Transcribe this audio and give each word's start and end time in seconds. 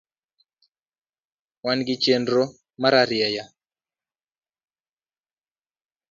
Wangi 1.65 1.93
chenro 2.03 2.43
mararieya. 2.81 3.43